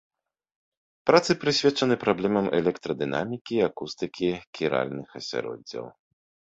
[1.09, 4.27] Працы прысвечаны праблемам электрадынамікі і акустыкі
[4.59, 5.85] кіральных асяроддзяў.